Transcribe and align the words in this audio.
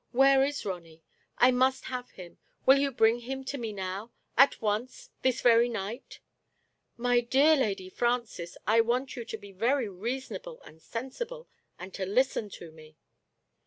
"Where 0.13 0.43
is 0.43 0.65
Ronny? 0.65 1.03
I 1.37 1.51
must 1.51 1.85
have 1.85 2.09
him. 2.09 2.39
Will 2.65 2.79
you 2.79 2.91
bring 2.91 3.19
him 3.19 3.43
to 3.43 3.59
me 3.59 3.71
now— 3.71 4.11
at 4.43 4.59
once— 4.59 5.11
^this 5.23 5.43
very 5.43 5.69
night?"" 5.69 6.21
My 6.97 7.19
dear 7.19 7.55
Lady 7.55 7.87
Francis, 7.87 8.57
I 8.65 8.81
want 8.81 9.15
you 9.15 9.23
to 9.25 9.37
be 9.37 9.51
very 9.51 9.87
reasonable 9.89 10.59
and 10.63 10.81
sensible, 10.81 11.47
and 11.77 11.93
to 11.93 12.07
listen 12.07 12.49
to 12.49 12.71
me." 12.71 12.95